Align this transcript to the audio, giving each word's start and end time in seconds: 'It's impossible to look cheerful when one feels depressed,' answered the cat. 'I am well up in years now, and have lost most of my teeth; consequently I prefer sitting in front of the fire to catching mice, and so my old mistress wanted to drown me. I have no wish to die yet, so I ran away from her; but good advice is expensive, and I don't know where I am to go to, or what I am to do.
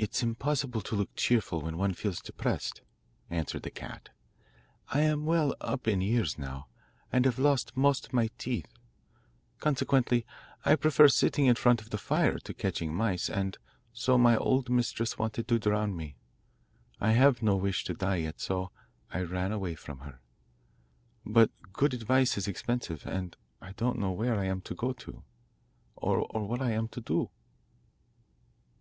'It's 0.00 0.20
impossible 0.20 0.80
to 0.80 0.96
look 0.96 1.14
cheerful 1.14 1.60
when 1.62 1.78
one 1.78 1.94
feels 1.94 2.20
depressed,' 2.20 2.80
answered 3.30 3.62
the 3.62 3.70
cat. 3.70 4.08
'I 4.88 5.00
am 5.02 5.26
well 5.26 5.54
up 5.60 5.86
in 5.86 6.00
years 6.00 6.36
now, 6.40 6.66
and 7.12 7.24
have 7.24 7.38
lost 7.38 7.76
most 7.76 8.04
of 8.06 8.12
my 8.12 8.30
teeth; 8.36 8.66
consequently 9.60 10.26
I 10.64 10.74
prefer 10.74 11.06
sitting 11.06 11.46
in 11.46 11.54
front 11.54 11.80
of 11.80 11.90
the 11.90 11.98
fire 11.98 12.40
to 12.40 12.52
catching 12.52 12.92
mice, 12.92 13.30
and 13.30 13.56
so 13.92 14.18
my 14.18 14.36
old 14.36 14.68
mistress 14.68 15.18
wanted 15.20 15.46
to 15.46 15.58
drown 15.60 15.94
me. 15.94 16.16
I 17.00 17.12
have 17.12 17.42
no 17.44 17.54
wish 17.54 17.84
to 17.84 17.94
die 17.94 18.16
yet, 18.16 18.40
so 18.40 18.72
I 19.12 19.22
ran 19.22 19.52
away 19.52 19.76
from 19.76 20.00
her; 20.00 20.18
but 21.24 21.52
good 21.72 21.94
advice 21.94 22.36
is 22.36 22.48
expensive, 22.48 23.06
and 23.06 23.36
I 23.60 23.70
don't 23.74 24.00
know 24.00 24.10
where 24.10 24.34
I 24.36 24.46
am 24.46 24.62
to 24.62 24.74
go 24.74 24.92
to, 24.94 25.22
or 25.94 26.22
what 26.44 26.60
I 26.60 26.72
am 26.72 26.88
to 26.88 27.00
do. 27.00 27.30